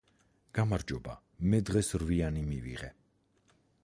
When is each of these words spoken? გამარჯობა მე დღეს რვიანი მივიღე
გამარჯობა 0.59 1.13
მე 1.51 1.59
დღეს 1.67 1.91
რვიანი 2.05 2.41
მივიღე 2.47 2.91